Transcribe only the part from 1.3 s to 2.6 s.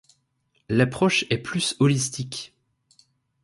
plus holistique.